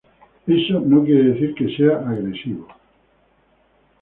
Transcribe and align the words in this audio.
Eso 0.47 0.79
no 0.79 1.03
quiere 1.05 1.25
decir 1.29 1.53
que 1.53 1.75
sea 1.77 1.97
agresivo. 1.99 2.67